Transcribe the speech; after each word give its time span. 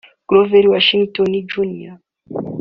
Grover 0.29 0.65
Washington 0.73 1.29
Jr 1.51 1.93